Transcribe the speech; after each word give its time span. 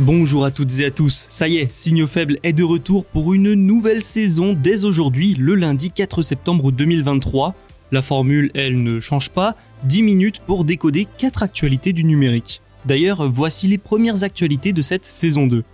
Bonjour 0.00 0.44
à 0.44 0.52
toutes 0.52 0.78
et 0.78 0.84
à 0.84 0.92
tous, 0.92 1.26
ça 1.28 1.48
y 1.48 1.56
est, 1.56 1.74
Signaux 1.74 2.06
Faibles 2.06 2.38
est 2.44 2.52
de 2.52 2.62
retour 2.62 3.04
pour 3.04 3.34
une 3.34 3.54
nouvelle 3.54 4.00
saison 4.00 4.52
dès 4.52 4.84
aujourd'hui, 4.84 5.34
le 5.34 5.56
lundi 5.56 5.90
4 5.90 6.22
septembre 6.22 6.70
2023. 6.70 7.56
La 7.90 8.00
formule, 8.00 8.52
elle 8.54 8.80
ne 8.80 9.00
change 9.00 9.30
pas, 9.30 9.56
10 9.82 10.02
minutes 10.02 10.40
pour 10.46 10.64
décoder 10.64 11.08
4 11.18 11.42
actualités 11.42 11.92
du 11.92 12.04
numérique. 12.04 12.62
D'ailleurs, 12.84 13.28
voici 13.28 13.66
les 13.66 13.76
premières 13.76 14.22
actualités 14.22 14.72
de 14.72 14.82
cette 14.82 15.04
saison 15.04 15.48
2. 15.48 15.64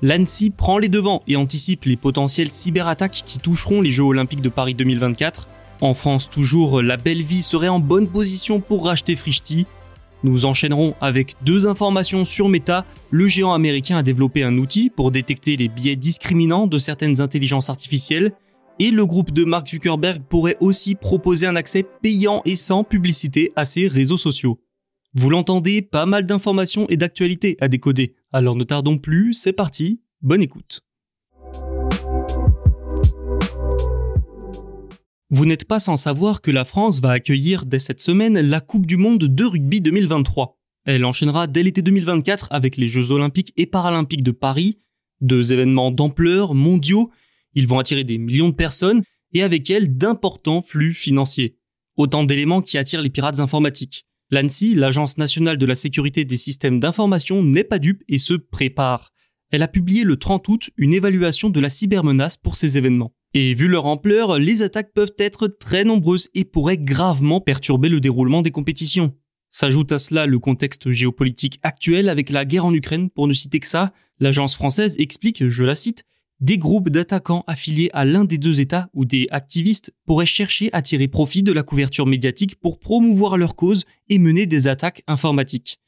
L'ANSI 0.00 0.48
prend 0.48 0.78
les 0.78 0.88
devants 0.88 1.22
et 1.28 1.36
anticipe 1.36 1.84
les 1.84 1.98
potentielles 1.98 2.48
cyberattaques 2.48 3.22
qui 3.26 3.38
toucheront 3.38 3.82
les 3.82 3.90
Jeux 3.90 4.04
Olympiques 4.04 4.40
de 4.40 4.48
Paris 4.48 4.72
2024. 4.72 5.46
En 5.82 5.92
France, 5.92 6.30
toujours, 6.30 6.80
la 6.80 6.96
belle 6.96 7.22
vie 7.22 7.42
serait 7.42 7.68
en 7.68 7.80
bonne 7.80 8.08
position 8.08 8.60
pour 8.60 8.86
racheter 8.86 9.14
Frishti. 9.14 9.66
Nous 10.24 10.46
enchaînerons 10.46 10.94
avec 11.00 11.34
deux 11.44 11.66
informations 11.66 12.24
sur 12.24 12.48
Meta. 12.48 12.84
Le 13.10 13.26
géant 13.26 13.52
américain 13.52 13.98
a 13.98 14.02
développé 14.02 14.42
un 14.42 14.58
outil 14.58 14.90
pour 14.90 15.10
détecter 15.12 15.56
les 15.56 15.68
biais 15.68 15.96
discriminants 15.96 16.66
de 16.66 16.78
certaines 16.78 17.20
intelligences 17.20 17.70
artificielles. 17.70 18.32
Et 18.80 18.90
le 18.90 19.06
groupe 19.06 19.32
de 19.32 19.44
Mark 19.44 19.68
Zuckerberg 19.68 20.22
pourrait 20.28 20.56
aussi 20.60 20.94
proposer 20.94 21.46
un 21.46 21.56
accès 21.56 21.84
payant 22.02 22.42
et 22.44 22.56
sans 22.56 22.84
publicité 22.84 23.52
à 23.56 23.64
ses 23.64 23.88
réseaux 23.88 24.18
sociaux. 24.18 24.60
Vous 25.14 25.30
l'entendez, 25.30 25.82
pas 25.82 26.06
mal 26.06 26.26
d'informations 26.26 26.86
et 26.88 26.96
d'actualités 26.96 27.56
à 27.60 27.68
décoder. 27.68 28.14
Alors 28.32 28.56
ne 28.56 28.64
tardons 28.64 28.98
plus, 28.98 29.34
c'est 29.34 29.52
parti, 29.52 30.00
bonne 30.22 30.42
écoute. 30.42 30.82
Vous 35.30 35.44
n'êtes 35.44 35.66
pas 35.66 35.78
sans 35.78 35.96
savoir 35.96 36.40
que 36.40 36.50
la 36.50 36.64
France 36.64 37.02
va 37.02 37.10
accueillir 37.10 37.66
dès 37.66 37.78
cette 37.78 38.00
semaine 38.00 38.40
la 38.40 38.62
Coupe 38.62 38.86
du 38.86 38.96
Monde 38.96 39.18
de 39.18 39.44
rugby 39.44 39.82
2023. 39.82 40.56
Elle 40.86 41.04
enchaînera 41.04 41.46
dès 41.46 41.62
l'été 41.62 41.82
2024 41.82 42.48
avec 42.50 42.78
les 42.78 42.88
Jeux 42.88 43.10
Olympiques 43.12 43.52
et 43.58 43.66
Paralympiques 43.66 44.22
de 44.22 44.30
Paris, 44.30 44.78
deux 45.20 45.52
événements 45.52 45.90
d'ampleur 45.90 46.54
mondiaux. 46.54 47.10
Ils 47.52 47.66
vont 47.66 47.78
attirer 47.78 48.04
des 48.04 48.16
millions 48.16 48.48
de 48.48 48.54
personnes 48.54 49.02
et 49.34 49.42
avec 49.42 49.68
elles 49.68 49.98
d'importants 49.98 50.62
flux 50.62 50.94
financiers. 50.94 51.58
Autant 51.96 52.24
d'éléments 52.24 52.62
qui 52.62 52.78
attirent 52.78 53.02
les 53.02 53.10
pirates 53.10 53.40
informatiques. 53.40 54.06
L'ANSI, 54.30 54.74
l'Agence 54.74 55.18
nationale 55.18 55.58
de 55.58 55.66
la 55.66 55.74
sécurité 55.74 56.24
des 56.24 56.36
systèmes 56.36 56.80
d'information, 56.80 57.42
n'est 57.42 57.64
pas 57.64 57.78
dupe 57.78 58.02
et 58.08 58.16
se 58.16 58.32
prépare. 58.32 59.10
Elle 59.50 59.62
a 59.62 59.68
publié 59.68 60.04
le 60.04 60.16
30 60.16 60.48
août 60.48 60.70
une 60.78 60.94
évaluation 60.94 61.50
de 61.50 61.60
la 61.60 61.68
cybermenace 61.68 62.38
pour 62.38 62.56
ces 62.56 62.78
événements. 62.78 63.12
Et 63.34 63.54
vu 63.54 63.68
leur 63.68 63.86
ampleur, 63.86 64.38
les 64.38 64.62
attaques 64.62 64.92
peuvent 64.94 65.14
être 65.18 65.48
très 65.48 65.84
nombreuses 65.84 66.28
et 66.34 66.44
pourraient 66.44 66.78
gravement 66.78 67.40
perturber 67.40 67.88
le 67.88 68.00
déroulement 68.00 68.42
des 68.42 68.50
compétitions. 68.50 69.14
S'ajoute 69.50 69.92
à 69.92 69.98
cela 69.98 70.26
le 70.26 70.38
contexte 70.38 70.90
géopolitique 70.90 71.58
actuel 71.62 72.08
avec 72.08 72.30
la 72.30 72.44
guerre 72.44 72.64
en 72.64 72.74
Ukraine, 72.74 73.10
pour 73.10 73.28
ne 73.28 73.32
citer 73.32 73.60
que 73.60 73.66
ça, 73.66 73.92
l'agence 74.18 74.54
française 74.54 74.96
explique, 74.98 75.46
je 75.48 75.64
la 75.64 75.74
cite, 75.74 76.04
des 76.40 76.58
groupes 76.58 76.88
d'attaquants 76.88 77.44
affiliés 77.46 77.90
à 77.92 78.04
l'un 78.04 78.24
des 78.24 78.38
deux 78.38 78.60
États 78.60 78.88
ou 78.94 79.04
des 79.04 79.26
activistes 79.30 79.92
pourraient 80.06 80.26
chercher 80.26 80.70
à 80.72 80.82
tirer 80.82 81.08
profit 81.08 81.42
de 81.42 81.52
la 81.52 81.62
couverture 81.62 82.06
médiatique 82.06 82.56
pour 82.60 82.78
promouvoir 82.78 83.36
leur 83.36 83.56
cause 83.56 83.84
et 84.08 84.18
mener 84.18 84.46
des 84.46 84.68
attaques 84.68 85.02
informatiques. 85.06 85.80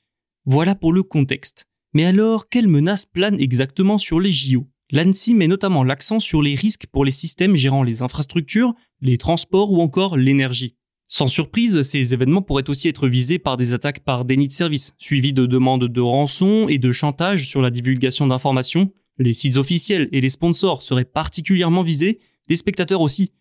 Voilà 0.44 0.74
pour 0.74 0.92
le 0.92 1.02
contexte. 1.02 1.66
Mais 1.92 2.04
alors, 2.04 2.48
quelles 2.48 2.68
menaces 2.68 3.06
planent 3.06 3.40
exactement 3.40 3.98
sur 3.98 4.20
les 4.20 4.32
JO 4.32 4.66
L'ANSI 4.92 5.34
met 5.34 5.46
notamment 5.46 5.84
l'accent 5.84 6.18
sur 6.18 6.42
les 6.42 6.54
risques 6.54 6.86
pour 6.90 7.04
les 7.04 7.10
systèmes 7.10 7.54
gérant 7.54 7.82
les 7.82 8.02
infrastructures, 8.02 8.74
les 9.00 9.18
transports 9.18 9.72
ou 9.72 9.80
encore 9.80 10.16
l'énergie. 10.16 10.74
Sans 11.08 11.28
surprise, 11.28 11.82
ces 11.82 12.14
événements 12.14 12.42
pourraient 12.42 12.70
aussi 12.70 12.88
être 12.88 13.08
visés 13.08 13.38
par 13.38 13.56
des 13.56 13.72
attaques 13.72 14.00
par 14.00 14.24
déni 14.24 14.46
de 14.46 14.52
service, 14.52 14.94
suivies 14.98 15.32
de 15.32 15.46
demandes 15.46 15.88
de 15.88 16.00
rançon 16.00 16.68
et 16.68 16.78
de 16.78 16.92
chantage 16.92 17.48
sur 17.48 17.62
la 17.62 17.70
divulgation 17.70 18.26
d'informations. 18.26 18.92
Les 19.18 19.32
sites 19.32 19.56
officiels 19.56 20.08
et 20.12 20.20
les 20.20 20.28
sponsors 20.28 20.82
seraient 20.82 21.04
particulièrement 21.04 21.82
visés, 21.82 22.20
les 22.48 22.56
spectateurs 22.56 23.00
aussi. 23.00 23.32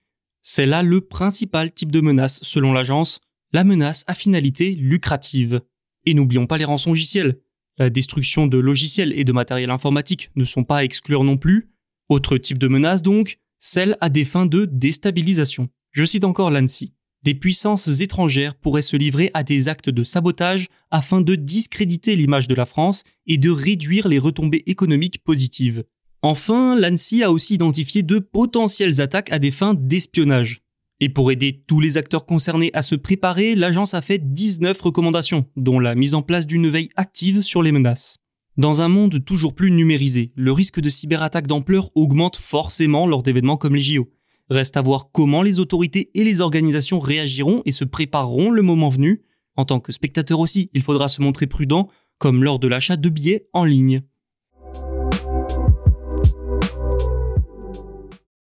C'est 0.41 0.65
là 0.65 0.83
le 0.83 1.01
principal 1.01 1.71
type 1.71 1.91
de 1.91 2.01
menace 2.01 2.39
selon 2.43 2.73
l'agence, 2.73 3.19
la 3.53 3.63
menace 3.63 4.03
à 4.07 4.13
finalité 4.13 4.71
lucrative. 4.71 5.61
Et 6.05 6.13
n'oublions 6.13 6.47
pas 6.47 6.57
les 6.57 6.65
rançongiciels. 6.65 7.39
La 7.79 7.89
destruction 7.89 8.45
de 8.45 8.57
logiciels 8.57 9.13
et 9.17 9.23
de 9.23 9.31
matériel 9.31 9.69
informatique 9.69 10.31
ne 10.35 10.43
sont 10.43 10.65
pas 10.65 10.79
à 10.79 10.83
exclure 10.83 11.23
non 11.23 11.37
plus. 11.37 11.69
Autre 12.09 12.37
type 12.37 12.57
de 12.57 12.67
menace 12.67 13.01
donc, 13.01 13.39
celle 13.57 13.95
à 14.01 14.09
des 14.09 14.25
fins 14.25 14.45
de 14.45 14.65
déstabilisation. 14.65 15.69
Je 15.91 16.03
cite 16.03 16.25
encore 16.25 16.51
l'ANSI. 16.51 16.93
Des 17.23 17.35
puissances 17.35 18.01
étrangères 18.01 18.55
pourraient 18.55 18.81
se 18.81 18.97
livrer 18.97 19.31
à 19.33 19.43
des 19.43 19.69
actes 19.69 19.89
de 19.89 20.03
sabotage 20.03 20.67
afin 20.91 21.21
de 21.21 21.35
discréditer 21.35 22.17
l'image 22.17 22.49
de 22.49 22.55
la 22.55 22.65
France 22.65 23.03
et 23.27 23.37
de 23.37 23.49
réduire 23.49 24.09
les 24.09 24.19
retombées 24.19 24.63
économiques 24.65 25.23
positives. 25.23 25.85
Enfin, 26.21 26.77
l'ANSI 26.77 27.23
a 27.23 27.31
aussi 27.31 27.53
identifié 27.53 28.03
de 28.03 28.19
potentielles 28.19 28.99
attaques 28.99 29.31
à 29.31 29.39
des 29.39 29.51
fins 29.51 29.73
d'espionnage. 29.73 30.61
Et 31.01 31.07
pour 31.09 31.31
aider 31.31 31.63
tous 31.65 31.79
les 31.79 31.95
acteurs 31.95 32.25
concernés 32.25 32.71
à 32.73 32.81
se 32.81 32.95
préparer, 32.95 33.55
l'agence 33.55 33.93
a 33.93 34.01
fait 34.01 34.19
19 34.19 34.81
recommandations, 34.81 35.45
dont 35.55 35.79
la 35.79 35.95
mise 35.95 36.13
en 36.13 36.21
place 36.21 36.45
d'une 36.45 36.69
veille 36.69 36.89
active 36.97 37.41
sur 37.41 37.63
les 37.63 37.71
menaces. 37.71 38.17
Dans 38.57 38.81
un 38.81 38.89
monde 38.89 39.23
toujours 39.23 39.55
plus 39.55 39.71
numérisé, 39.71 40.33
le 40.35 40.51
risque 40.51 40.81
de 40.81 40.89
cyberattaque 40.89 41.47
d'ampleur 41.47 41.89
augmente 41.95 42.35
forcément 42.35 43.07
lors 43.07 43.23
d'événements 43.23 43.55
comme 43.55 43.75
les 43.75 43.81
JO. 43.81 44.09
Reste 44.49 44.75
à 44.75 44.81
voir 44.81 45.11
comment 45.13 45.41
les 45.41 45.61
autorités 45.61 46.11
et 46.15 46.25
les 46.25 46.41
organisations 46.41 46.99
réagiront 46.99 47.61
et 47.63 47.71
se 47.71 47.85
prépareront 47.85 48.51
le 48.51 48.61
moment 48.61 48.89
venu. 48.89 49.21
En 49.55 49.63
tant 49.63 49.79
que 49.79 49.93
spectateur 49.93 50.41
aussi, 50.41 50.69
il 50.73 50.81
faudra 50.81 51.07
se 51.07 51.21
montrer 51.21 51.47
prudent, 51.47 51.87
comme 52.17 52.43
lors 52.43 52.59
de 52.59 52.67
l'achat 52.67 52.97
de 52.97 53.07
billets 53.07 53.47
en 53.53 53.63
ligne. 53.63 54.01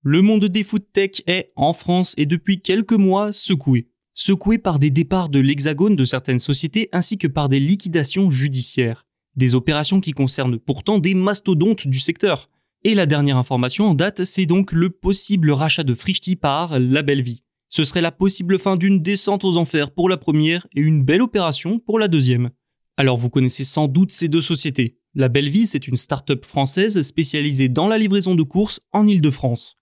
Le 0.07 0.21
monde 0.21 0.45
des 0.45 0.63
food 0.63 0.83
tech 0.93 1.23
est, 1.25 1.51
en 1.55 1.73
France 1.73 2.13
et 2.15 2.27
depuis 2.27 2.61
quelques 2.61 2.93
mois, 2.93 3.33
secoué. 3.33 3.87
Secoué 4.13 4.59
par 4.59 4.77
des 4.77 4.91
départs 4.91 5.29
de 5.29 5.39
l'hexagone 5.39 5.95
de 5.95 6.05
certaines 6.05 6.37
sociétés 6.37 6.89
ainsi 6.91 7.17
que 7.17 7.25
par 7.25 7.49
des 7.49 7.59
liquidations 7.59 8.29
judiciaires. 8.29 9.07
Des 9.35 9.55
opérations 9.55 10.01
qui 10.01 10.11
concernent 10.11 10.59
pourtant 10.59 10.99
des 10.99 11.15
mastodontes 11.15 11.87
du 11.87 11.99
secteur. 11.99 12.51
Et 12.83 12.93
la 12.93 13.07
dernière 13.07 13.37
information 13.37 13.87
en 13.87 13.95
date, 13.95 14.25
c'est 14.25 14.45
donc 14.45 14.73
le 14.73 14.91
possible 14.91 15.49
rachat 15.49 15.81
de 15.81 15.95
Frishti 15.95 16.35
par 16.35 16.79
La 16.79 17.01
Belle 17.01 17.23
Vie. 17.23 17.41
Ce 17.69 17.83
serait 17.83 18.01
la 18.01 18.11
possible 18.11 18.59
fin 18.59 18.75
d'une 18.75 19.01
descente 19.01 19.43
aux 19.43 19.57
enfers 19.57 19.89
pour 19.89 20.07
la 20.07 20.17
première 20.17 20.67
et 20.75 20.81
une 20.81 21.03
belle 21.03 21.23
opération 21.23 21.79
pour 21.79 21.97
la 21.97 22.07
deuxième. 22.07 22.51
Alors 22.95 23.17
vous 23.17 23.31
connaissez 23.31 23.63
sans 23.63 23.87
doute 23.87 24.11
ces 24.11 24.27
deux 24.27 24.43
sociétés. 24.43 24.99
La 25.15 25.29
Belle 25.29 25.49
Vie, 25.49 25.65
c'est 25.65 25.87
une 25.87 25.97
start-up 25.97 26.45
française 26.45 27.01
spécialisée 27.01 27.69
dans 27.69 27.87
la 27.87 27.97
livraison 27.97 28.35
de 28.35 28.43
courses 28.43 28.81
en 28.93 29.07
Ile-de-France. 29.07 29.74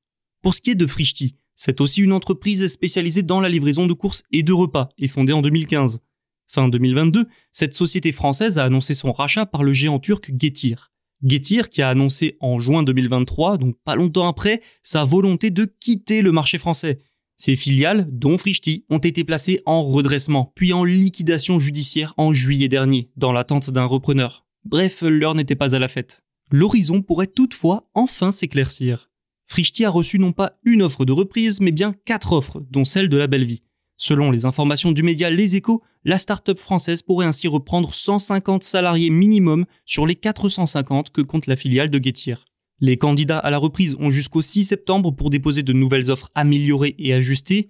Pour 0.44 0.54
ce 0.54 0.60
qui 0.60 0.72
est 0.72 0.76
de 0.76 0.86
Frishti, 0.86 1.36
c'est 1.56 1.80
aussi 1.80 2.02
une 2.02 2.12
entreprise 2.12 2.68
spécialisée 2.68 3.24
dans 3.24 3.40
la 3.40 3.48
livraison 3.48 3.88
de 3.88 3.94
courses 3.94 4.24
et 4.34 4.44
de 4.44 4.52
repas 4.52 4.90
et 4.98 5.08
fondée 5.08 5.32
en 5.32 5.42
2015. 5.42 6.02
Fin 6.50 6.68
2022, 6.68 7.28
cette 7.54 7.74
société 7.74 8.12
française 8.12 8.58
a 8.58 8.66
annoncé 8.66 8.94
son 8.94 9.14
rachat 9.14 9.46
par 9.46 9.64
le 9.64 9.72
géant 9.72 10.00
turc 10.00 10.30
Getir. 10.38 10.92
Getir 11.26 11.70
qui 11.70 11.82
a 11.82 11.88
annoncé 11.88 12.36
en 12.42 12.60
juin 12.60 12.84
2023, 12.84 13.58
donc 13.58 13.78
pas 13.86 13.96
longtemps 13.96 14.28
après, 14.28 14.62
sa 14.82 15.06
volonté 15.06 15.50
de 15.50 15.74
quitter 15.80 16.22
le 16.22 16.34
marché 16.34 16.58
français. 16.58 17.00
Ces 17.38 17.56
filiales, 17.56 18.06
dont 18.12 18.38
Frishti, 18.38 18.84
ont 18.90 18.98
été 18.98 19.24
placées 19.24 19.62
en 19.66 19.86
redressement, 19.86 20.52
puis 20.56 20.74
en 20.74 20.84
liquidation 20.84 21.58
judiciaire 21.58 22.14
en 22.18 22.34
juillet 22.34 22.68
dernier, 22.68 23.10
dans 23.16 23.32
l'attente 23.32 23.70
d'un 23.70 23.86
repreneur. 23.86 24.46
Bref, 24.66 25.04
l'heure 25.04 25.36
n'était 25.36 25.56
pas 25.56 25.74
à 25.74 25.80
la 25.80 25.88
fête. 25.88 26.22
L'horizon 26.52 27.02
pourrait 27.02 27.28
toutefois 27.28 27.90
enfin 27.94 28.34
s'éclaircir. 28.34 29.10
Frishti 29.54 29.86
a 29.86 29.92
reçu 29.92 30.18
non 30.18 30.32
pas 30.32 30.54
une 30.66 30.82
offre 30.82 31.06
de 31.06 31.12
reprise, 31.12 31.62
mais 31.62 31.72
bien 31.72 31.94
quatre 32.06 32.32
offres, 32.32 32.64
dont 32.72 32.86
celle 32.86 33.08
de 33.08 33.18
la 33.18 33.28
belle 33.28 33.46
vie. 33.46 33.62
Selon 33.98 34.32
les 34.32 34.46
informations 34.46 34.92
du 34.92 35.04
média 35.04 35.30
Les 35.30 35.56
Échos, 35.56 35.84
la 36.06 36.18
start-up 36.18 36.58
française 36.58 37.04
pourrait 37.04 37.28
ainsi 37.28 37.48
reprendre 37.48 37.94
150 37.94 38.64
salariés 38.64 39.12
minimum 39.12 39.66
sur 39.86 40.08
les 40.08 40.16
450 40.16 41.12
que 41.12 41.22
compte 41.22 41.46
la 41.46 41.56
filiale 41.56 41.92
de 41.92 42.04
Getir. 42.04 42.46
Les 42.80 42.98
candidats 42.98 43.38
à 43.38 43.52
la 43.52 43.60
reprise 43.60 43.96
ont 44.00 44.10
jusqu'au 44.10 44.42
6 44.42 44.64
septembre 44.64 45.12
pour 45.12 45.30
déposer 45.30 45.62
de 45.62 45.72
nouvelles 45.72 46.10
offres 46.10 46.30
améliorées 46.34 46.96
et 46.98 47.14
ajustées. 47.14 47.70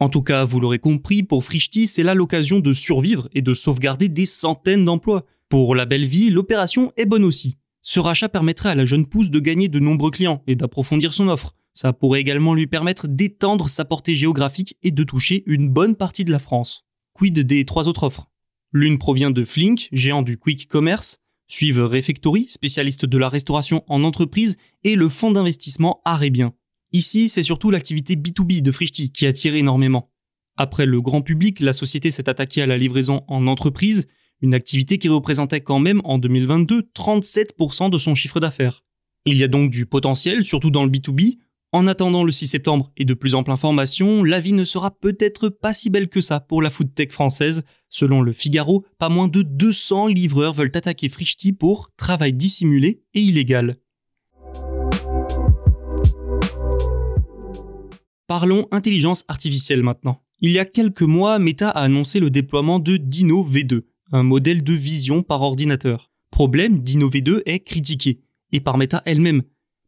En 0.00 0.08
tout 0.08 0.22
cas, 0.22 0.44
vous 0.44 0.58
l'aurez 0.58 0.80
compris, 0.80 1.22
pour 1.22 1.44
Frishti, 1.44 1.86
c'est 1.86 2.02
là 2.02 2.14
l'occasion 2.14 2.58
de 2.58 2.72
survivre 2.72 3.28
et 3.34 3.40
de 3.40 3.54
sauvegarder 3.54 4.08
des 4.08 4.26
centaines 4.26 4.84
d'emplois. 4.84 5.26
Pour 5.48 5.76
la 5.76 5.86
belle 5.86 6.06
vie, 6.06 6.28
l'opération 6.28 6.90
est 6.96 7.06
bonne 7.06 7.22
aussi. 7.22 7.59
Ce 7.92 7.98
rachat 7.98 8.28
permettrait 8.28 8.68
à 8.68 8.76
la 8.76 8.84
jeune 8.84 9.04
pousse 9.04 9.30
de 9.30 9.40
gagner 9.40 9.66
de 9.66 9.80
nombreux 9.80 10.12
clients 10.12 10.44
et 10.46 10.54
d'approfondir 10.54 11.12
son 11.12 11.26
offre. 11.26 11.56
Ça 11.72 11.92
pourrait 11.92 12.20
également 12.20 12.54
lui 12.54 12.68
permettre 12.68 13.08
d'étendre 13.08 13.68
sa 13.68 13.84
portée 13.84 14.14
géographique 14.14 14.76
et 14.84 14.92
de 14.92 15.02
toucher 15.02 15.42
une 15.46 15.68
bonne 15.68 15.96
partie 15.96 16.24
de 16.24 16.30
la 16.30 16.38
France. 16.38 16.84
Quid 17.14 17.40
des 17.40 17.64
trois 17.64 17.88
autres 17.88 18.04
offres? 18.04 18.30
L'une 18.72 18.96
provient 18.96 19.32
de 19.32 19.44
Flink, 19.44 19.88
géant 19.90 20.22
du 20.22 20.38
quick 20.38 20.68
commerce, 20.68 21.18
Suivent 21.48 21.82
Refectory, 21.82 22.46
spécialiste 22.48 23.06
de 23.06 23.18
la 23.18 23.28
restauration 23.28 23.82
en 23.88 24.04
entreprise, 24.04 24.56
et 24.84 24.94
le 24.94 25.08
fonds 25.08 25.32
d'investissement 25.32 26.00
Arébien. 26.04 26.54
Ici, 26.92 27.28
c'est 27.28 27.42
surtout 27.42 27.72
l'activité 27.72 28.14
B2B 28.14 28.62
de 28.62 28.70
Frishti 28.70 29.10
qui 29.10 29.26
attire 29.26 29.56
énormément. 29.56 30.12
Après 30.56 30.86
le 30.86 31.00
grand 31.00 31.22
public, 31.22 31.58
la 31.58 31.72
société 31.72 32.12
s'est 32.12 32.28
attaquée 32.28 32.62
à 32.62 32.66
la 32.66 32.78
livraison 32.78 33.24
en 33.26 33.48
entreprise, 33.48 34.06
une 34.42 34.54
activité 34.54 34.98
qui 34.98 35.08
représentait 35.08 35.60
quand 35.60 35.78
même 35.78 36.00
en 36.04 36.18
2022 36.18 36.90
37% 36.94 37.90
de 37.90 37.98
son 37.98 38.14
chiffre 38.14 38.40
d'affaires. 38.40 38.84
Il 39.26 39.36
y 39.36 39.44
a 39.44 39.48
donc 39.48 39.70
du 39.70 39.86
potentiel, 39.86 40.44
surtout 40.44 40.70
dans 40.70 40.84
le 40.84 40.90
B2B, 40.90 41.38
en 41.72 41.86
attendant 41.86 42.24
le 42.24 42.32
6 42.32 42.48
septembre 42.48 42.90
et 42.96 43.04
de 43.04 43.14
plus 43.14 43.36
amples 43.36 43.52
informations, 43.52 44.24
la 44.24 44.40
vie 44.40 44.52
ne 44.52 44.64
sera 44.64 44.90
peut-être 44.90 45.48
pas 45.48 45.72
si 45.72 45.88
belle 45.88 46.08
que 46.08 46.20
ça 46.20 46.40
pour 46.40 46.62
la 46.62 46.70
food 46.70 46.92
tech 46.94 47.12
française. 47.12 47.62
Selon 47.88 48.22
le 48.22 48.32
Figaro, 48.32 48.84
pas 48.98 49.08
moins 49.08 49.28
de 49.28 49.42
200 49.42 50.08
livreurs 50.08 50.52
veulent 50.52 50.72
attaquer 50.74 51.08
Frishti 51.08 51.52
pour 51.52 51.90
travail 51.96 52.32
dissimulé 52.32 53.04
et 53.14 53.20
illégal. 53.20 53.76
Parlons 58.26 58.66
intelligence 58.72 59.24
artificielle 59.28 59.84
maintenant. 59.84 60.22
Il 60.40 60.50
y 60.50 60.58
a 60.58 60.64
quelques 60.64 61.02
mois, 61.02 61.38
Meta 61.38 61.70
a 61.70 61.82
annoncé 61.82 62.18
le 62.18 62.30
déploiement 62.30 62.80
de 62.80 62.96
Dino 62.96 63.46
V2, 63.48 63.82
un 64.12 64.22
modèle 64.22 64.62
de 64.62 64.72
vision 64.72 65.22
par 65.22 65.42
ordinateur. 65.42 66.10
Problème, 66.30 66.80
Dino 66.80 67.10
V2 67.10 67.42
est 67.46 67.60
critiqué, 67.60 68.20
et 68.52 68.60
par 68.60 68.78
Meta 68.78 69.02
elle-même. 69.04 69.42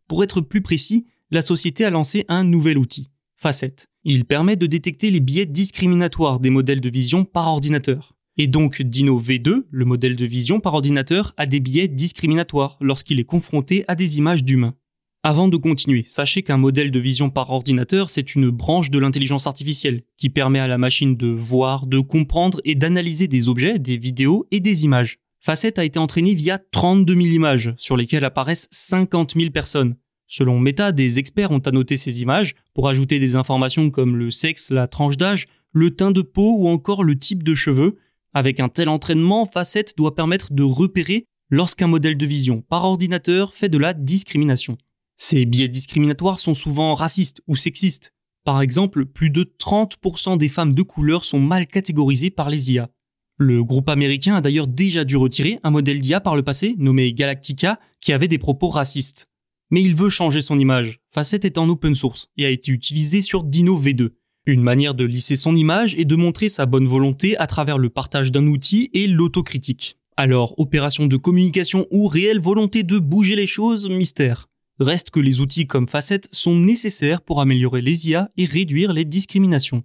Pour 0.08 0.24
être 0.24 0.40
plus 0.40 0.62
précis, 0.62 1.06
la 1.30 1.42
société 1.42 1.84
a 1.84 1.90
lancé 1.90 2.24
un 2.28 2.44
nouvel 2.44 2.78
outil, 2.78 3.10
Facet. 3.36 3.74
Il 4.04 4.24
permet 4.24 4.56
de 4.56 4.66
détecter 4.66 5.10
les 5.10 5.20
biais 5.20 5.46
discriminatoires 5.46 6.40
des 6.40 6.50
modèles 6.50 6.80
de 6.80 6.90
vision 6.90 7.24
par 7.24 7.48
ordinateur. 7.48 8.14
Et 8.36 8.46
donc 8.46 8.82
Dino 8.82 9.20
V2, 9.20 9.64
le 9.70 9.84
modèle 9.84 10.16
de 10.16 10.26
vision 10.26 10.58
par 10.58 10.74
ordinateur, 10.74 11.34
a 11.36 11.46
des 11.46 11.60
biais 11.60 11.88
discriminatoires 11.88 12.78
lorsqu'il 12.80 13.20
est 13.20 13.24
confronté 13.24 13.84
à 13.88 13.94
des 13.94 14.18
images 14.18 14.42
d'humains. 14.42 14.74
Avant 15.24 15.46
de 15.46 15.56
continuer, 15.56 16.04
sachez 16.08 16.42
qu'un 16.42 16.56
modèle 16.56 16.90
de 16.90 16.98
vision 16.98 17.30
par 17.30 17.50
ordinateur, 17.50 18.10
c'est 18.10 18.34
une 18.34 18.50
branche 18.50 18.90
de 18.90 18.98
l'intelligence 18.98 19.46
artificielle 19.46 20.02
qui 20.18 20.30
permet 20.30 20.58
à 20.58 20.66
la 20.66 20.78
machine 20.78 21.16
de 21.16 21.28
voir, 21.28 21.86
de 21.86 22.00
comprendre 22.00 22.60
et 22.64 22.74
d'analyser 22.74 23.28
des 23.28 23.48
objets, 23.48 23.78
des 23.78 23.98
vidéos 23.98 24.48
et 24.50 24.58
des 24.58 24.84
images. 24.84 25.20
Facet 25.38 25.78
a 25.78 25.84
été 25.84 26.00
entraîné 26.00 26.34
via 26.34 26.58
32 26.58 27.14
000 27.14 27.26
images, 27.26 27.72
sur 27.76 27.96
lesquelles 27.96 28.24
apparaissent 28.24 28.66
50 28.72 29.34
000 29.36 29.50
personnes. 29.50 29.94
Selon 30.26 30.58
Meta, 30.58 30.90
des 30.90 31.20
experts 31.20 31.52
ont 31.52 31.60
annoté 31.60 31.96
ces 31.96 32.20
images 32.20 32.56
pour 32.74 32.88
ajouter 32.88 33.20
des 33.20 33.36
informations 33.36 33.90
comme 33.90 34.16
le 34.16 34.32
sexe, 34.32 34.70
la 34.70 34.88
tranche 34.88 35.18
d'âge, 35.18 35.46
le 35.70 35.94
teint 35.94 36.10
de 36.10 36.22
peau 36.22 36.56
ou 36.58 36.66
encore 36.66 37.04
le 37.04 37.16
type 37.16 37.44
de 37.44 37.54
cheveux. 37.54 37.96
Avec 38.34 38.58
un 38.58 38.68
tel 38.68 38.88
entraînement, 38.88 39.46
Facet 39.46 39.84
doit 39.96 40.16
permettre 40.16 40.52
de 40.52 40.64
repérer 40.64 41.26
lorsqu'un 41.48 41.86
modèle 41.86 42.16
de 42.16 42.26
vision 42.26 42.60
par 42.62 42.84
ordinateur 42.84 43.54
fait 43.54 43.68
de 43.68 43.78
la 43.78 43.94
discrimination. 43.94 44.76
Ces 45.16 45.44
biais 45.44 45.68
discriminatoires 45.68 46.40
sont 46.40 46.54
souvent 46.54 46.94
racistes 46.94 47.42
ou 47.46 47.56
sexistes. 47.56 48.12
Par 48.44 48.60
exemple, 48.60 49.06
plus 49.06 49.30
de 49.30 49.44
30% 49.44 50.36
des 50.38 50.48
femmes 50.48 50.74
de 50.74 50.82
couleur 50.82 51.24
sont 51.24 51.40
mal 51.40 51.66
catégorisées 51.66 52.30
par 52.30 52.50
les 52.50 52.72
IA. 52.72 52.90
Le 53.38 53.64
groupe 53.64 53.88
américain 53.88 54.36
a 54.36 54.40
d'ailleurs 54.40 54.66
déjà 54.66 55.04
dû 55.04 55.16
retirer 55.16 55.58
un 55.62 55.70
modèle 55.70 56.00
d'IA 56.00 56.20
par 56.20 56.36
le 56.36 56.42
passé 56.42 56.74
nommé 56.78 57.12
Galactica 57.12 57.78
qui 58.00 58.12
avait 58.12 58.28
des 58.28 58.38
propos 58.38 58.68
racistes 58.68 59.28
mais 59.72 59.82
il 59.82 59.96
veut 59.96 60.10
changer 60.10 60.42
son 60.42 60.60
image. 60.60 61.00
Facet 61.12 61.40
est 61.44 61.58
en 61.58 61.68
open 61.68 61.94
source 61.96 62.28
et 62.36 62.44
a 62.44 62.50
été 62.50 62.70
utilisé 62.70 63.22
sur 63.22 63.42
Dino 63.42 63.80
V2. 63.80 64.10
Une 64.44 64.60
manière 64.60 64.94
de 64.94 65.04
lisser 65.04 65.34
son 65.34 65.56
image 65.56 65.98
et 65.98 66.04
de 66.04 66.14
montrer 66.14 66.50
sa 66.50 66.66
bonne 66.66 66.86
volonté 66.86 67.38
à 67.38 67.46
travers 67.46 67.78
le 67.78 67.88
partage 67.88 68.30
d'un 68.30 68.46
outil 68.46 68.90
et 68.92 69.06
l'autocritique. 69.06 69.96
Alors, 70.16 70.58
opération 70.58 71.06
de 71.06 71.16
communication 71.16 71.86
ou 71.90 72.06
réelle 72.06 72.40
volonté 72.40 72.82
de 72.82 72.98
bouger 72.98 73.34
les 73.34 73.46
choses, 73.46 73.88
mystère. 73.88 74.50
Reste 74.82 75.10
que 75.10 75.20
les 75.20 75.40
outils 75.40 75.68
comme 75.68 75.88
Facet 75.88 76.22
sont 76.32 76.56
nécessaires 76.56 77.22
pour 77.22 77.40
améliorer 77.40 77.82
les 77.82 78.08
IA 78.08 78.30
et 78.36 78.46
réduire 78.46 78.92
les 78.92 79.04
discriminations. 79.04 79.84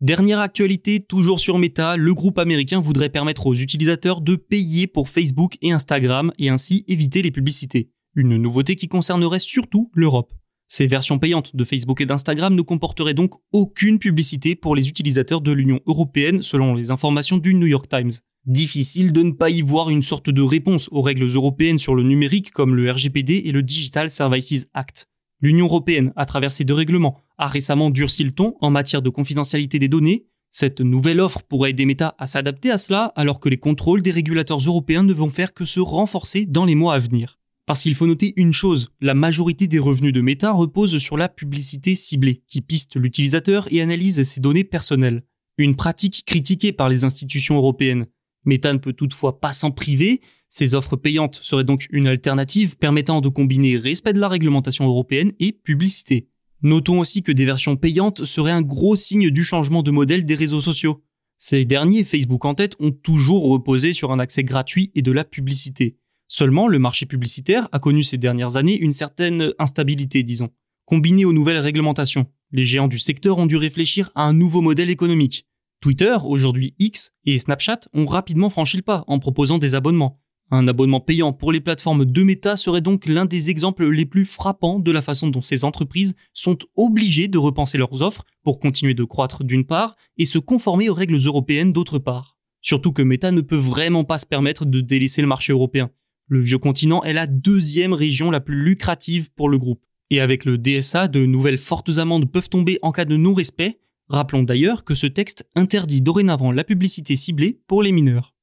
Dernière 0.00 0.40
actualité, 0.40 1.00
toujours 1.00 1.38
sur 1.38 1.58
Meta, 1.58 1.96
le 1.96 2.12
groupe 2.12 2.38
américain 2.38 2.80
voudrait 2.80 3.08
permettre 3.08 3.46
aux 3.46 3.54
utilisateurs 3.54 4.20
de 4.20 4.34
payer 4.34 4.88
pour 4.88 5.08
Facebook 5.08 5.56
et 5.62 5.70
Instagram 5.70 6.32
et 6.38 6.48
ainsi 6.48 6.84
éviter 6.88 7.22
les 7.22 7.30
publicités. 7.30 7.90
Une 8.16 8.36
nouveauté 8.36 8.74
qui 8.74 8.88
concernerait 8.88 9.38
surtout 9.38 9.90
l'Europe. 9.94 10.32
Ces 10.70 10.86
versions 10.86 11.18
payantes 11.18 11.56
de 11.56 11.64
Facebook 11.64 12.02
et 12.02 12.06
d'Instagram 12.06 12.54
ne 12.54 12.60
comporteraient 12.60 13.14
donc 13.14 13.32
aucune 13.52 13.98
publicité 13.98 14.54
pour 14.54 14.76
les 14.76 14.90
utilisateurs 14.90 15.40
de 15.40 15.50
l'Union 15.50 15.80
européenne 15.86 16.42
selon 16.42 16.74
les 16.74 16.90
informations 16.90 17.38
du 17.38 17.54
New 17.54 17.66
York 17.66 17.88
Times. 17.88 18.10
Difficile 18.44 19.12
de 19.12 19.22
ne 19.22 19.32
pas 19.32 19.48
y 19.48 19.62
voir 19.62 19.88
une 19.88 20.02
sorte 20.02 20.28
de 20.28 20.42
réponse 20.42 20.88
aux 20.92 21.00
règles 21.00 21.26
européennes 21.26 21.78
sur 21.78 21.94
le 21.94 22.02
numérique 22.02 22.50
comme 22.50 22.74
le 22.74 22.90
RGPD 22.90 23.42
et 23.46 23.52
le 23.52 23.62
Digital 23.62 24.10
Services 24.10 24.68
Act. 24.74 25.08
L'Union 25.40 25.66
européenne, 25.66 26.12
à 26.16 26.26
travers 26.26 26.52
ces 26.52 26.64
deux 26.64 26.74
règlements, 26.74 27.16
a 27.38 27.46
récemment 27.46 27.88
durci 27.88 28.22
le 28.22 28.32
ton 28.32 28.54
en 28.60 28.70
matière 28.70 29.02
de 29.02 29.10
confidentialité 29.10 29.78
des 29.78 29.88
données. 29.88 30.26
Cette 30.50 30.80
nouvelle 30.80 31.20
offre 31.20 31.42
pourrait 31.42 31.70
aider 31.70 31.86
Meta 31.86 32.14
à 32.18 32.26
s'adapter 32.26 32.70
à 32.70 32.78
cela, 32.78 33.12
alors 33.16 33.40
que 33.40 33.48
les 33.48 33.58
contrôles 33.58 34.02
des 34.02 34.10
régulateurs 34.10 34.58
européens 34.58 35.02
ne 35.02 35.14
vont 35.14 35.30
faire 35.30 35.54
que 35.54 35.64
se 35.64 35.80
renforcer 35.80 36.44
dans 36.44 36.64
les 36.64 36.74
mois 36.74 36.94
à 36.94 36.98
venir. 36.98 37.38
Parce 37.68 37.82
qu'il 37.82 37.94
faut 37.94 38.06
noter 38.06 38.32
une 38.36 38.54
chose, 38.54 38.88
la 39.02 39.12
majorité 39.12 39.66
des 39.66 39.78
revenus 39.78 40.14
de 40.14 40.22
Meta 40.22 40.52
repose 40.52 40.96
sur 40.96 41.18
la 41.18 41.28
publicité 41.28 41.96
ciblée, 41.96 42.42
qui 42.48 42.62
piste 42.62 42.96
l'utilisateur 42.96 43.68
et 43.70 43.82
analyse 43.82 44.22
ses 44.22 44.40
données 44.40 44.64
personnelles. 44.64 45.22
Une 45.58 45.76
pratique 45.76 46.24
critiquée 46.24 46.72
par 46.72 46.88
les 46.88 47.04
institutions 47.04 47.56
européennes. 47.56 48.06
Meta 48.46 48.72
ne 48.72 48.78
peut 48.78 48.94
toutefois 48.94 49.38
pas 49.38 49.52
s'en 49.52 49.70
priver, 49.70 50.22
ces 50.48 50.74
offres 50.74 50.96
payantes 50.96 51.40
seraient 51.42 51.62
donc 51.62 51.88
une 51.90 52.08
alternative 52.08 52.78
permettant 52.78 53.20
de 53.20 53.28
combiner 53.28 53.76
respect 53.76 54.14
de 54.14 54.18
la 54.18 54.28
réglementation 54.28 54.86
européenne 54.86 55.34
et 55.38 55.52
publicité. 55.52 56.26
Notons 56.62 57.00
aussi 57.00 57.22
que 57.22 57.32
des 57.32 57.44
versions 57.44 57.76
payantes 57.76 58.24
seraient 58.24 58.50
un 58.50 58.62
gros 58.62 58.96
signe 58.96 59.28
du 59.28 59.44
changement 59.44 59.82
de 59.82 59.90
modèle 59.90 60.24
des 60.24 60.36
réseaux 60.36 60.62
sociaux. 60.62 61.04
Ces 61.36 61.66
derniers, 61.66 62.04
Facebook 62.04 62.46
en 62.46 62.54
tête, 62.54 62.76
ont 62.80 62.92
toujours 62.92 63.46
reposé 63.46 63.92
sur 63.92 64.10
un 64.10 64.20
accès 64.20 64.42
gratuit 64.42 64.90
et 64.94 65.02
de 65.02 65.12
la 65.12 65.24
publicité. 65.24 65.98
Seulement, 66.28 66.68
le 66.68 66.78
marché 66.78 67.06
publicitaire 67.06 67.68
a 67.72 67.78
connu 67.78 68.02
ces 68.02 68.18
dernières 68.18 68.56
années 68.56 68.78
une 68.78 68.92
certaine 68.92 69.52
instabilité, 69.58 70.22
disons. 70.22 70.50
Combiné 70.84 71.24
aux 71.24 71.32
nouvelles 71.32 71.58
réglementations, 71.58 72.26
les 72.52 72.64
géants 72.64 72.88
du 72.88 72.98
secteur 72.98 73.38
ont 73.38 73.46
dû 73.46 73.56
réfléchir 73.56 74.10
à 74.14 74.22
un 74.22 74.34
nouveau 74.34 74.60
modèle 74.60 74.90
économique. 74.90 75.46
Twitter, 75.80 76.16
aujourd'hui 76.24 76.74
X, 76.78 77.12
et 77.24 77.38
Snapchat 77.38 77.80
ont 77.94 78.06
rapidement 78.06 78.50
franchi 78.50 78.76
le 78.76 78.82
pas 78.82 79.04
en 79.06 79.18
proposant 79.18 79.58
des 79.58 79.74
abonnements. 79.74 80.20
Un 80.50 80.66
abonnement 80.66 81.00
payant 81.00 81.32
pour 81.34 81.52
les 81.52 81.60
plateformes 81.60 82.06
de 82.06 82.22
méta 82.22 82.56
serait 82.56 82.80
donc 82.80 83.06
l'un 83.06 83.26
des 83.26 83.50
exemples 83.50 83.86
les 83.86 84.06
plus 84.06 84.24
frappants 84.24 84.78
de 84.78 84.90
la 84.90 85.02
façon 85.02 85.28
dont 85.28 85.42
ces 85.42 85.62
entreprises 85.62 86.14
sont 86.32 86.58
obligées 86.74 87.28
de 87.28 87.36
repenser 87.36 87.76
leurs 87.76 88.00
offres 88.00 88.24
pour 88.44 88.58
continuer 88.58 88.94
de 88.94 89.04
croître 89.04 89.44
d'une 89.44 89.66
part 89.66 89.94
et 90.16 90.24
se 90.24 90.38
conformer 90.38 90.88
aux 90.88 90.94
règles 90.94 91.18
européennes 91.18 91.74
d'autre 91.74 91.98
part. 91.98 92.38
Surtout 92.62 92.92
que 92.92 93.02
Meta 93.02 93.30
ne 93.30 93.42
peut 93.42 93.56
vraiment 93.56 94.04
pas 94.04 94.18
se 94.18 94.26
permettre 94.26 94.64
de 94.64 94.80
délaisser 94.80 95.20
le 95.20 95.28
marché 95.28 95.52
européen. 95.52 95.90
Le 96.30 96.40
vieux 96.40 96.58
continent 96.58 97.02
est 97.04 97.14
la 97.14 97.26
deuxième 97.26 97.94
région 97.94 98.30
la 98.30 98.40
plus 98.40 98.62
lucrative 98.62 99.30
pour 99.34 99.48
le 99.48 99.56
groupe. 99.56 99.82
Et 100.10 100.20
avec 100.20 100.44
le 100.44 100.58
DSA, 100.58 101.08
de 101.08 101.24
nouvelles 101.24 101.56
fortes 101.56 101.96
amendes 101.96 102.30
peuvent 102.30 102.50
tomber 102.50 102.78
en 102.82 102.92
cas 102.92 103.06
de 103.06 103.16
non-respect. 103.16 103.78
Rappelons 104.10 104.42
d'ailleurs 104.42 104.84
que 104.84 104.94
ce 104.94 105.06
texte 105.06 105.48
interdit 105.54 106.02
dorénavant 106.02 106.52
la 106.52 106.64
publicité 106.64 107.16
ciblée 107.16 107.62
pour 107.66 107.82
les 107.82 107.92
mineurs. 107.92 108.34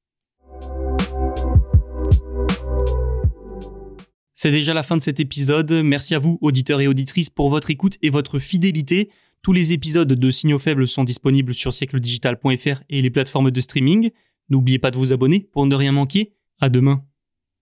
C'est 4.34 4.50
déjà 4.50 4.74
la 4.74 4.82
fin 4.82 4.96
de 4.96 5.02
cet 5.02 5.20
épisode. 5.20 5.70
Merci 5.70 6.16
à 6.16 6.18
vous, 6.18 6.38
auditeurs 6.40 6.80
et 6.80 6.88
auditrices, 6.88 7.30
pour 7.30 7.50
votre 7.50 7.70
écoute 7.70 7.98
et 8.02 8.10
votre 8.10 8.40
fidélité. 8.40 9.10
Tous 9.42 9.52
les 9.52 9.72
épisodes 9.72 10.12
de 10.12 10.30
Signaux 10.32 10.58
Faibles 10.58 10.88
sont 10.88 11.04
disponibles 11.04 11.54
sur 11.54 11.72
siècledigital.fr 11.72 12.82
et 12.90 13.00
les 13.00 13.10
plateformes 13.10 13.52
de 13.52 13.60
streaming. 13.60 14.10
N'oubliez 14.50 14.80
pas 14.80 14.90
de 14.90 14.96
vous 14.96 15.12
abonner 15.12 15.48
pour 15.52 15.66
ne 15.66 15.74
rien 15.76 15.92
manquer. 15.92 16.32
À 16.58 16.68
demain. 16.68 17.04